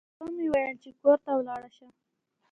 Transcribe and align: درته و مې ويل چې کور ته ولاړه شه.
درته 0.03 0.21
و 0.23 0.27
مې 0.35 0.47
ويل 0.51 0.75
چې 0.83 0.89
کور 1.01 1.17
ته 1.25 1.31
ولاړه 1.37 1.69
شه. 1.75 1.87